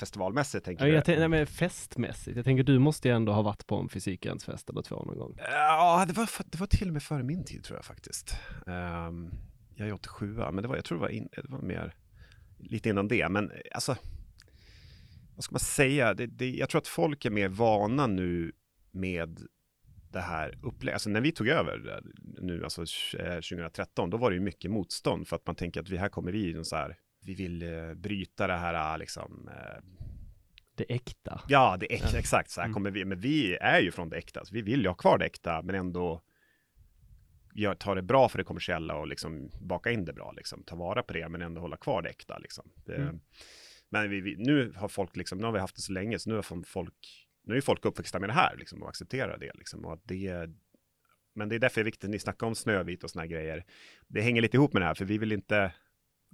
[0.00, 0.94] Festivalmässigt tänker Ja, du?
[0.94, 3.88] jag tänker, nej, men festmässigt, jag tänker du måste ju ändå ha varit på en
[3.88, 5.34] fysikens fest eller två någon gång.
[5.38, 8.36] Ja, det var, det var till och med före min tid tror jag faktiskt.
[8.66, 9.30] Um,
[9.74, 11.94] jag är 87 men det var, jag tror det var, in, det var mer
[12.58, 13.28] lite innan det.
[13.28, 13.96] Men eh, alltså,
[15.34, 16.14] vad ska man säga?
[16.14, 18.52] Det, det, jag tror att folk är mer vana nu
[18.90, 19.40] med
[20.12, 20.94] det här upplägget.
[20.94, 22.10] Alltså när vi tog över eh,
[22.42, 22.82] nu, alltså
[23.18, 26.08] eh, 2013, då var det ju mycket motstånd för att man tänker att vi här
[26.08, 29.82] kommer vi, så här, vi vill eh, bryta det här eh, liksom eh,
[30.74, 31.40] Det äkta.
[31.48, 32.18] Ja, det ex- Ja.
[32.18, 32.74] exakt så här Mm.
[32.74, 33.04] kommer vi.
[33.04, 35.62] Men vi är ju från det äkta, så vi vill ju ha kvar det äkta,
[35.62, 36.22] men ändå
[37.60, 40.62] gör, ta det bra för det kommersiella och liksom baka in det bra, liksom.
[40.62, 42.38] ta vara på det men ändå hålla kvar det äkta.
[42.38, 42.70] Liksom.
[42.84, 43.20] Det, Mm.
[43.90, 46.30] Men vi, vi, nu har folk, liksom, nu har vi haft det så länge, så
[46.30, 49.52] nu har folk, nu är folk uppväxta med det här liksom, och accepterar det.
[49.54, 50.50] Liksom, och att det
[51.38, 53.64] men det är därför det är viktigt, ni snackar om Snövit och såna här grejer.
[54.06, 55.72] Det hänger lite ihop med det här, för vi vill inte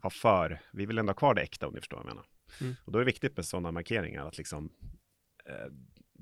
[0.02, 2.26] ha för, vi vill ändå ha kvar det äkta om ni förstår vad jag menar.
[2.60, 2.74] Mm.
[2.84, 4.72] Och då är det viktigt med sådana markeringar, att liksom
[5.46, 5.72] eh,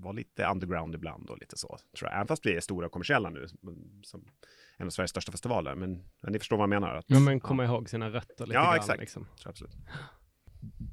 [0.03, 2.15] vara lite underground ibland och lite så, tror jag.
[2.17, 3.47] Även fast vi är stora och kommersiella nu,
[4.03, 4.25] som-
[4.77, 5.75] en av Sveriges största festivaler.
[5.75, 6.95] Men, men ni förstår vad jag menar.
[6.95, 8.77] Att, Ja, men komma ihåg sina rötter lite Ja, grann.
[8.77, 9.01] exakt.
[9.01, 9.27] Liksom.
[9.45, 9.77] absolut.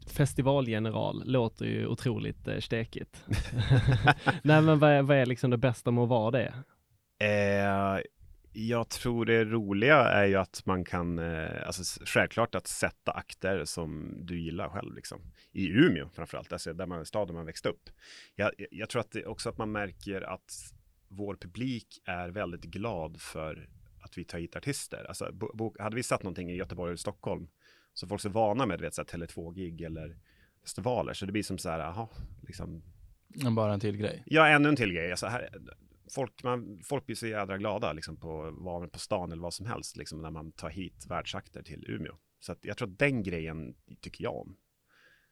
[0.07, 3.23] Festivalgeneral låter ju otroligt eh, stekigt.
[4.43, 6.53] Nej men vad är, vad är liksom det bästa med att vara det?
[7.25, 8.01] Eh,
[8.53, 13.65] jag tror det roliga är ju att man kan, eh, alltså självklart att sätta akter
[13.65, 15.21] som du gillar själv liksom.
[15.51, 17.89] I Umeå framförallt, alltså där man, staden man växte upp.
[18.35, 20.73] Jag, jag- tror att det också att man märker att
[21.07, 23.69] vår publik är väldigt glad för
[24.01, 25.05] att vi tar hit artister.
[25.07, 25.31] Alltså,
[25.79, 27.47] hade vi satt någonting i Göteborg eller Stockholm,
[27.93, 30.17] så folk är vana med, du vet, så här Tele2-gig eller
[30.62, 32.09] festivaler, så det blir som så här, aha,
[32.47, 32.83] liksom,
[33.55, 34.23] Bara en till grej.
[34.25, 35.12] Ja, ännu en till grej.
[35.12, 35.49] Alltså här,
[36.09, 39.65] folk, man, folk blir så jädra glada liksom på, var på stan eller vad som
[39.65, 42.13] helst liksom, när man tar hit världsakter till Umeå.
[42.39, 44.57] Så att jag tror att den grejen tycker jag om.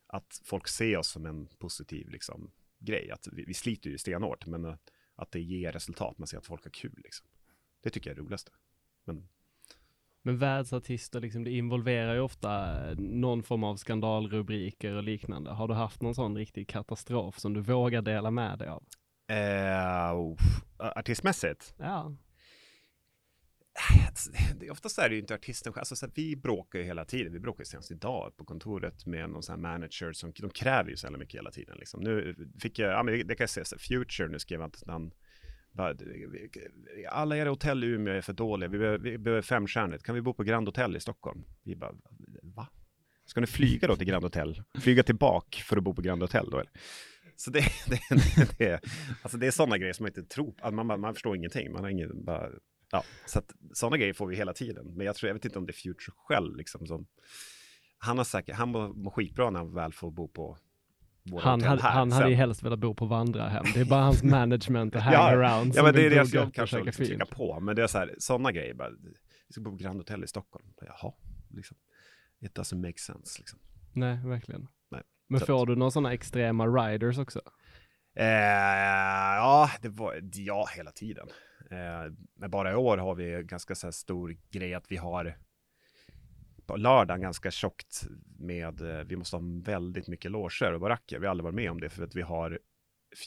[0.07, 3.11] Att folk ser oss som en positiv liksom, grej.
[3.11, 4.65] Att vi, vi sliter ju stenhårt, men
[5.15, 6.17] att, det ger resultat.
[6.17, 7.01] Man ser att folk har kul.
[7.03, 7.27] Liksom.
[7.81, 8.49] Det tycker jag är roligast.
[8.49, 8.63] roligaste.
[9.03, 9.29] Men
[10.21, 15.51] Men världsartister, liksom, det involverar ju ofta eh, någon form av skandalrubriker och liknande.
[15.51, 18.83] Har du haft någon sån riktig katastrof som du vågar dela med dig av?
[19.27, 20.15] Eh,
[20.77, 22.11] artistmässigt, Ja,
[24.59, 25.81] det, oftast är det ju inte artisten själv.
[25.81, 27.33] Alltså, så vi bråkar ju hela tiden.
[27.33, 30.89] Vi bråkar ju senast idag på kontoret med någon sån här manager som de kräver
[30.89, 31.77] ju så jävla mycket hela tiden.
[31.77, 32.01] Liksom.
[32.01, 35.11] Nu fick jag, ja men det kan jag säga, så Future nu skrev att han
[35.71, 35.95] bara,
[37.09, 40.21] alla era hotell i Umeå är för dåliga, vi behöver, vi behöver femstjärnigt, kan vi
[40.21, 41.43] bo på Grand Hotel i Stockholm?
[41.63, 41.93] Vi bara,
[42.41, 42.67] va?
[43.25, 44.63] Ska ni flyga då till Grand Hotel?
[44.81, 46.71] Flyga tillbaka för att bo på Grand Hotel då eller?
[47.37, 48.81] Så det, det, det, det,
[49.21, 51.71] alltså det är sådana grejer som man inte tror, att man, man, man förstår ingenting,
[51.71, 52.49] man har ingen, bara,
[52.91, 53.41] ja, så
[53.73, 54.93] sådana grejer får vi hela tiden.
[54.95, 57.07] Men jag tror, jag vet inte om det är Future själv liksom som,
[57.97, 60.57] han har säkert, han mår, skitbra när han väl får bo på
[61.41, 63.65] han, hade, han hade ju helst velat bo på vandrarhem.
[63.73, 66.47] Det är bara hans management och Ja, hangaround Ja som men det är jobb gott
[66.47, 67.59] och kanske liksom trycka på.
[67.59, 68.89] Men det är så här, sådana grejer bara,
[69.47, 70.65] vi ska bo på Grand Hotel i Stockholm.
[70.81, 71.13] Jaha,
[71.49, 71.77] liksom.
[72.41, 73.59] It doesn't make sense liksom.
[73.93, 74.67] Nej, verkligen.
[75.27, 77.41] Men får du några sådana extrema riders också?
[78.15, 78.25] Eh,
[79.35, 81.27] ja, det var, ja, hela tiden.
[81.71, 85.37] Eh, men bara i år har vi ganska så stor grej att vi har
[86.65, 88.07] på lördagen ganska tjockt
[88.39, 91.19] med, eh, vi måste ha väldigt mycket loger och baracker.
[91.19, 92.59] Vi har aldrig varit med om det för att vi har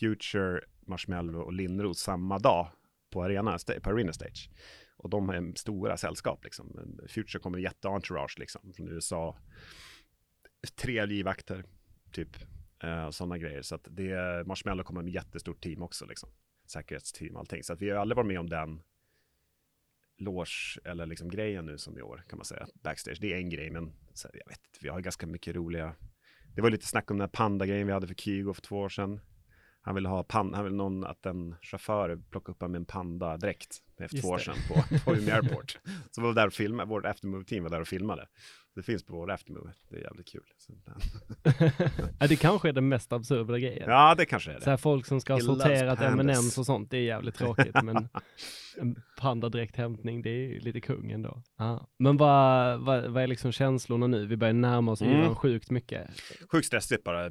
[0.01, 2.71] Future, Marshmallow och Lindros samma dag
[3.11, 4.51] på arena, på arena stage.
[4.97, 6.99] Och de är stora sällskap liksom.
[7.09, 9.37] Future kommer jätte-entourage liksom från USA.
[10.77, 11.65] Tre livvakter,
[12.13, 12.37] typ.
[12.85, 13.63] Uh, Sådana grejer.
[13.63, 16.29] Så att det, Marshmallow kommer med jättestort team också liksom.
[16.67, 17.63] Säkerhetsteam och allting.
[17.63, 18.83] Så att vi har aldrig varit med om den
[20.21, 22.67] loge eller liksom grejen nu som i år kan man säga.
[22.75, 25.95] Backstage, det är en grej men så, jag vet vi har ganska mycket roliga.
[26.55, 28.89] Det var lite snack om den här panda-grejen vi hade för Kygo för två år
[28.89, 29.21] sedan.
[29.83, 32.87] Han ville ha pan, han ville någon att en chaufför plockade upp honom med en
[32.87, 34.45] panda-dräkt efter Just två år det.
[34.45, 35.79] sedan på, på Umeå Airport.
[36.11, 38.29] Så var vi där och filmade, vårt aftermove-team var där och filmade.
[38.75, 40.43] Det finns på vår aftermove, det är jävligt kul.
[42.21, 43.91] Ja, det kanske är den mest absurda grejen.
[43.91, 44.61] ja, det kanske är det.
[44.61, 46.01] Så här folk som ska ha He sorterat.
[46.01, 47.83] M&M's och sånt, det är jävligt tråkigt.
[47.83, 48.09] men
[48.81, 51.43] en pandadräkthämtning, det är ju lite kung ändå.
[51.59, 51.87] Ja.
[51.99, 54.27] Men vad, vad, vad är liksom känslorna nu?
[54.27, 55.35] Vi börjar närma oss Mm.
[55.35, 56.11] sjukt mycket.
[56.53, 57.31] Sjukt stressigt bara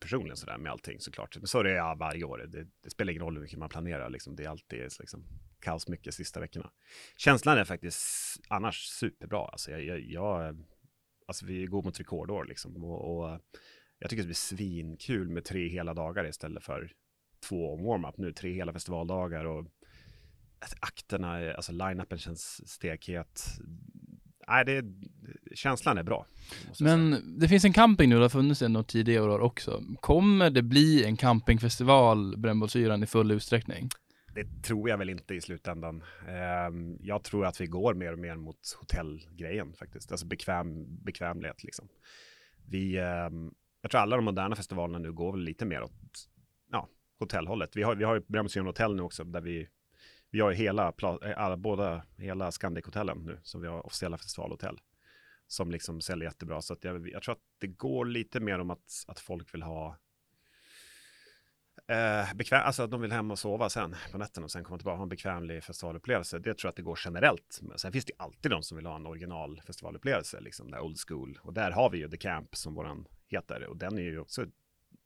[0.00, 1.36] personligen sådär med allting såklart.
[1.36, 2.44] Men så är det ja, varje år.
[2.48, 4.10] Det, det spelar ingen roll hur mycket man planerar.
[4.10, 4.36] Liksom.
[4.36, 5.24] Det är alltid liksom,
[5.60, 6.70] kaos mycket sista veckorna.
[7.16, 9.46] Känslan är faktiskt annars superbra.
[9.46, 10.64] Alltså, jag, jag, jag,
[11.26, 12.84] alltså vi går mot rekordår liksom.
[12.84, 13.40] Och, och
[13.98, 16.92] jag tycker det blir svinkul med tre hela dagar istället för
[17.48, 18.18] två warm-up.
[18.18, 19.66] Nu tre hela festivaldagar och
[20.80, 23.44] akterna, alltså line-upen känns stekhet.
[24.48, 24.84] Nej, det,
[25.54, 26.26] känslan är bra.
[26.72, 26.96] säga.
[26.96, 29.82] Men det finns en camping nu, det har funnits en tidigare år också.
[30.00, 33.88] Kommer det bli en campingfestival, Brännbollsyran, i full utsträckning?
[34.34, 36.02] Det tror jag väl inte i slutändan.
[36.28, 40.10] Eh, jag tror att vi går mer och mer mot hotellgrejen faktiskt.
[40.10, 41.88] Alltså bekväm, bekvämlighet liksom.
[42.68, 43.30] Vi, eh,
[43.82, 45.92] jag tror alla de moderna festivalerna nu går väl lite mer åt
[46.70, 46.88] ja,
[47.18, 47.76] hotellhållet.
[47.76, 49.68] Vi har, vi har ju Brännbollsyran hotell nu också där vi
[50.30, 54.80] vi har ju hela, eh, alla, båda, hela Scandic-hotellen nu, som vi har officiella festivalhotell.
[55.46, 56.60] Som liksom säljer jättebra.
[56.60, 59.62] Så att jag, jag tror att det går lite mer om att, att folk vill
[59.62, 59.96] ha
[61.90, 64.78] Eh, bekväm, alltså att de vill hem och sova sen på nätterna och sen komma
[64.78, 66.38] tillbaka och ha en bekvämlig festivalupplevelse.
[66.38, 67.58] Det tror jag att det går generellt.
[67.62, 70.96] Men sen finns det alltid de som vill ha en original festivalupplevelse, liksom där old
[71.08, 71.38] school.
[71.42, 74.46] Och där har vi ju The Camp som våran heter och den är ju också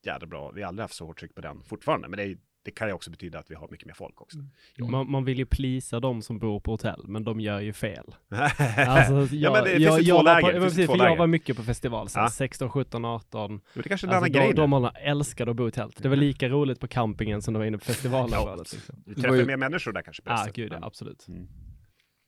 [0.02, 0.50] jävla bra.
[0.50, 2.88] Vi har aldrig haft så hårt tryck på den fortfarande, men det är det kan
[2.88, 4.38] ju också betyda att vi har mycket mer folk också.
[4.38, 4.90] Mm.
[4.90, 8.14] Man, man, vill ju plisa de som bor på hotell, men de gör ju fel.
[8.28, 10.52] alltså, jag, ja, men det jag, finns jag, två läger.
[10.52, 12.30] På, precis, för jag var mycket på festival, så ja.
[12.30, 13.60] 16, 17, 18.
[13.74, 14.54] det kanske är en alltså, annan grej.
[14.54, 16.02] De, de älskade att bo i tält.
[16.02, 18.72] Det var lika roligt på campingen som det var inne på festivalområdet.
[18.72, 19.02] ja, liksom.
[19.06, 19.44] Du träffar ju...
[19.44, 20.22] mer människor där kanske.
[20.26, 21.28] Ja, ah, gud ja, absolut.
[21.28, 21.48] Mm.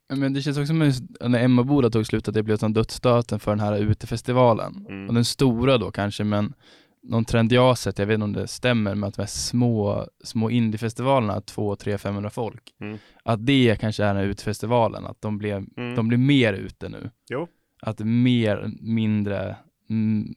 [0.08, 0.92] Men det känns också som
[1.30, 4.86] när Emmaboda tog slut att det blev som dödsstöten för den här utefestivalen.
[4.88, 5.08] Mm.
[5.08, 6.54] Och den stora då kanske, men
[7.08, 9.26] någon trend jag har sett, jag vet inte om det stämmer, med att de här
[9.26, 12.98] små, små indiefestivalerna, 2, 3, 500 folk, mm.
[13.22, 15.94] att det kanske är den här utfestivalen, att de blir, mm.
[15.94, 17.10] de blir mer ute nu.
[17.28, 17.48] Jo.
[17.82, 19.56] Att mer, mindre,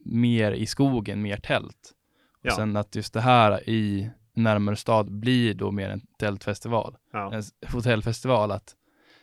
[0.05, 1.93] mer i skogen, mer tält.
[2.41, 2.51] Ja.
[2.51, 6.97] Och sen att just det här i närmare stad blir då mer en tältfestival.
[7.13, 7.33] Ja.
[7.33, 8.75] En hotellfestival, att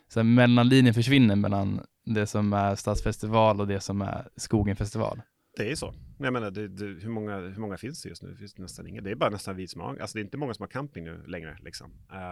[0.09, 5.23] så här, mellanlinjen försvinner mellan det som är stadsfestival och det som är skogenfestival.
[5.57, 5.95] Det är så.
[6.19, 8.31] Jag menar, det, det, hur, många, hur många finns det just nu?
[8.31, 9.01] Det finns nästan inga.
[9.01, 11.05] Det är bara nästan vi som har, alltså det är inte många som har camping
[11.05, 11.87] nu längre liksom.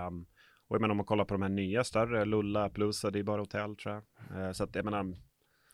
[0.09, 0.27] Um,
[0.69, 3.23] och jag menar om man kollar på de här nya större, Lulla, Plusa, det är
[3.23, 4.41] bara hotell tror jag.
[4.41, 5.03] Uh, så att jag menar.
[5.03, 5.17] Men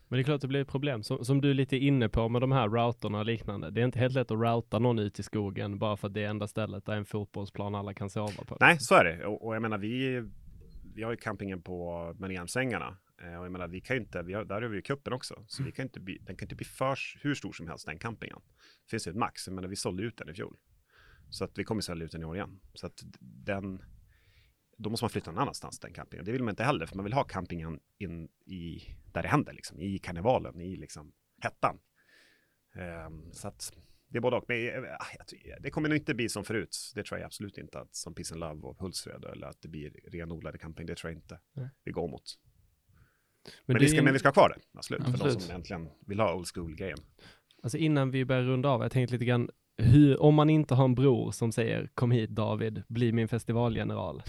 [0.08, 2.28] det är klart att det blir ett problem, som, som du är lite inne på
[2.28, 3.70] med de här routerna och liknande.
[3.70, 6.24] Det är inte helt lätt att routa någon ut i skogen bara för att det
[6.24, 8.56] är enda stället där en fotbollsplan alla kan sova på.
[8.60, 9.26] Nej, så är det.
[9.26, 10.22] Och, och jag menar, vi,
[10.94, 14.32] vi har ju campingen på Mariannesängarna Eh, och jag menar, vi kan ju inte, vi
[14.32, 16.54] har, där har vi ju kuppen också, så vi kan inte bli, den kan inte
[16.54, 18.40] bli för, hur stor som helst, den campingen.
[18.84, 20.56] Det finns ju ett max, jag menar, vi sålde ut den i fjol.
[21.30, 22.60] Så att vi kommer sälja ut den i år igen.
[22.74, 23.82] Så att den,
[24.76, 26.24] då måste man flytta någon annanstans, den campingen.
[26.24, 29.52] Det vill man inte heller, för man vill ha campingen in i, där det händer,
[29.52, 31.80] liksom, i karnevalen, i liksom hettan.
[33.06, 33.72] Um, så att
[34.08, 34.44] det är både och.
[34.48, 36.92] Men äh, det kommer nog inte bli som förut.
[36.94, 39.68] Det tror jag absolut inte, att som Peace and Love och Hultsfred, eller att det
[39.68, 40.86] blir renodlade camping.
[40.86, 41.68] Det tror jag inte mm.
[41.84, 42.38] vi går mot.
[43.66, 45.20] Men, men, vi ska, men vi ska ha kvar det, absolut, absolut.
[45.20, 46.98] för de som äntligen vill ha old school-grejen.
[47.62, 49.50] Alltså innan vi börjar runda av, jag tänkte lite grann,
[49.80, 54.22] hur, om man inte har en bror som säger kom hit David, bli min festivalgeneral.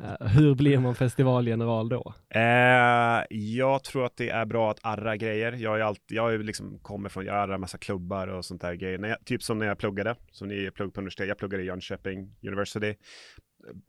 [0.00, 2.14] Uh, hur blir man festivalgeneral då?
[2.36, 5.52] Uh, jag tror att det är bra att arra grejer.
[5.52, 8.74] Jag är alltid, jag är liksom kommer från, jag arrar massa klubbar och sånt där
[8.74, 9.06] grejer.
[9.06, 12.36] Jag, typ som när jag pluggade, som ni plugg på universitet, jag pluggade i Jönköping
[12.42, 12.94] University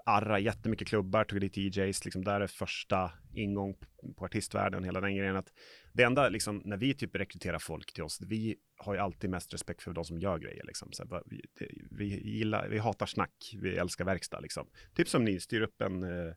[0.05, 3.75] arra jättemycket klubbar, tog dit DJs, liksom där är första ingång
[4.17, 5.35] på artistvärlden, hela den grejen.
[5.35, 5.53] Att
[5.93, 9.53] det enda, liksom, när vi typ rekryterar folk till oss, vi har ju alltid mest
[9.53, 10.63] respekt för de som gör grejer.
[10.63, 10.91] Liksom.
[10.91, 11.41] Så, vi,
[11.91, 14.39] vi, gillar, vi hatar snack, vi älskar verkstad.
[14.39, 14.67] Liksom.
[14.95, 16.33] Typ som ni, styr upp en eh,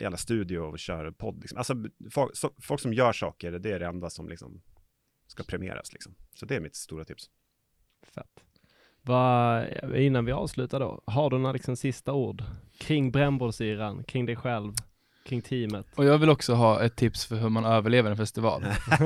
[0.00, 1.40] jävla studio och kör podd.
[1.40, 1.58] Liksom.
[1.58, 1.74] Alltså,
[2.10, 4.62] folk, så, folk, som gör saker, det är det enda som liksom,
[5.26, 5.92] ska premieras.
[5.92, 6.14] Liksom.
[6.34, 7.30] Så det är mitt stora tips.
[8.14, 8.45] Fett.
[9.06, 9.64] Va,
[9.94, 12.42] innan vi avslutar då, har du några liksom sista ord
[12.78, 14.72] kring brännbollsyran, kring dig själv,
[15.26, 15.86] kring teamet?
[15.94, 18.64] Och jag vill också ha ett tips för hur man överlever en festival.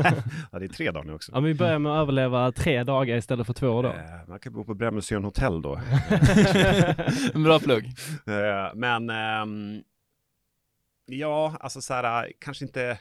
[0.52, 1.32] ja, det är tre dagar nu också.
[1.32, 3.88] Ja, men vi börjar med att överleva tre dagar istället för två då.
[3.88, 5.74] Eh, man kan bo på Brännbollsyran hotell då.
[7.34, 7.84] en bra plugg.
[8.26, 9.82] Eh, men um,
[11.06, 12.98] ja, alltså så här, kanske inte,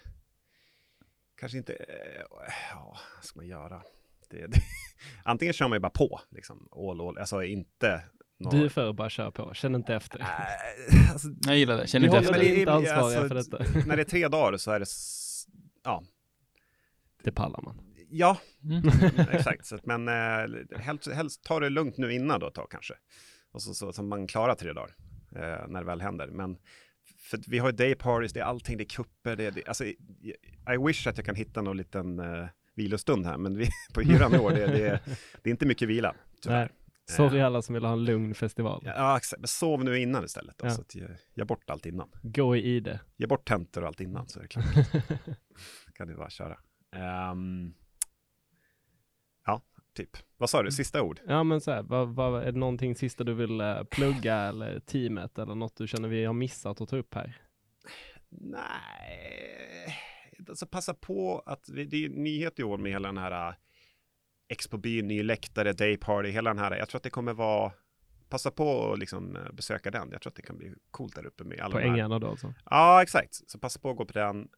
[1.40, 3.82] kanske inte, uh, ja, vad ska man göra?
[4.30, 4.62] Det, det,
[5.24, 8.04] antingen kör man ju bara på, liksom, all, all, alltså inte
[8.40, 8.58] några...
[8.58, 10.20] Du är för att bara köra på, känn inte efter.
[10.20, 12.40] Äh, alltså, jag gillar det, känn inte efter.
[12.40, 13.80] Vi är inte ansvariga alltså, för detta.
[13.88, 14.86] När det är tre dagar så är det,
[15.84, 16.04] ja.
[17.24, 17.82] Det pallar man.
[18.10, 18.90] Ja, mm.
[19.32, 19.66] exakt.
[19.66, 22.94] Så, men eh, helst, helst ta det lugnt nu innan då ett tag kanske.
[23.52, 24.96] Och så, så, så man klarar tre dagar
[25.36, 26.28] eh, när det väl händer.
[26.28, 26.58] Men
[27.18, 29.86] för vi har day parties, det är allting, det är kupper, det är, det, alltså,
[29.86, 32.48] I wish att jag kan hitta någon liten eh,
[32.80, 35.00] vilostund här, men vi, på hyran i år, det, det,
[35.44, 36.72] det är inte mycket vila, tyvärr.
[37.10, 38.82] Sorry alla som vill ha en lugn festival.
[38.86, 39.40] Ja, exakt.
[39.40, 40.58] Men sov nu innan istället.
[40.58, 40.70] Då, ja.
[40.70, 42.10] så att ge, ge bort allt innan.
[42.22, 43.00] Gå i ide.
[43.18, 44.66] Ge bort tentor och allt innan så är det klart.
[45.94, 46.58] kan du bara köra.
[47.32, 47.74] Um,
[49.46, 49.62] ja,
[49.96, 50.18] typ.
[50.38, 51.20] Vad sa du, sista ord?
[51.28, 54.80] Ja, men så här, vad, vad, är det någonting sista du vill uh, plugga eller
[54.80, 57.42] teamet eller något du känner vi har missat att ta upp här?
[58.30, 59.96] Nej,
[60.50, 63.56] alltså passa på att vi, det är nyhet i år med hela den här
[64.48, 66.78] Expo byn, ny läktare, dayparty, hela den här.
[66.78, 67.72] Jag tror att det kommer vara
[68.30, 70.10] Passa på att liksom eh, besöka den.
[70.12, 72.54] Jag tror att det kan bli coolt där uppe med alla På ängarna då alltså?
[72.66, 73.50] Ja, exakt.
[73.52, 74.50] Så passa på att gå på den.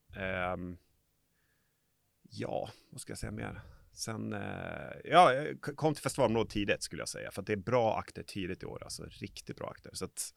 [0.54, 0.78] Um,
[2.30, 3.62] ja, vad ska jag säga mer?
[3.94, 4.40] Sen, uh,
[5.04, 7.32] ja, kom till festivalområdet tidigt skulle jag säga.
[7.32, 8.84] För att det är bra akter tidigt i år.
[8.84, 9.92] Alltså riktigt bra akter.
[9.94, 10.34] Så att,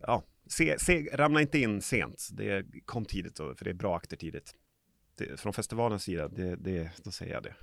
[0.00, 2.28] ja, se, se, ramla inte in sent.
[2.32, 4.54] Det kom tidigt, för det är bra akter tidigt
[5.18, 7.54] det, från festivalens sida, det, det, då säger jag det.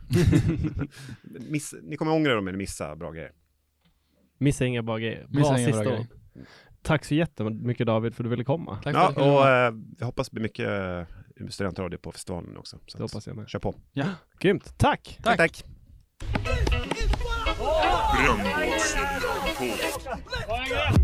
[1.50, 3.32] Miss, ni kommer ångra er om ni missar bra grejer.
[4.38, 5.28] Missa inga bra grejer.
[5.30, 6.00] Missa Bra inga bra sista grejer.
[6.00, 6.08] ord.
[6.82, 8.80] Tack så jättemycket David för att du ville komma.
[8.84, 11.04] Tack för Ja, att du kunde och eh, jag hoppas det blir mycket eh,
[11.50, 12.80] studentradio på festivalen också.
[12.88, 13.50] Så Det hoppas jag med.
[13.50, 13.76] Kör på.
[14.40, 14.78] Grymt.
[14.78, 15.20] Tack!
[15.24, 15.38] Tack.
[15.38, 15.64] tack.
[18.14, 21.03] Brännbollsligan-podd.